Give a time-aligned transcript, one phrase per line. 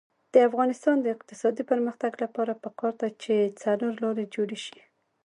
[0.33, 4.79] د افغانستان د اقتصادي پرمختګ لپاره پکار ده چې څلورلارې جوړې شي.